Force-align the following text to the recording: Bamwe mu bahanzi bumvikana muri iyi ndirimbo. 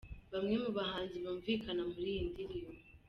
Bamwe 0.33 0.55
mu 0.63 0.69
bahanzi 0.77 1.15
bumvikana 1.23 1.83
muri 1.93 2.09
iyi 2.15 2.25
ndirimbo. 2.31 2.71